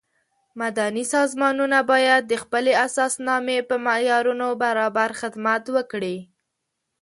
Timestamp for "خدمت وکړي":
5.21-6.17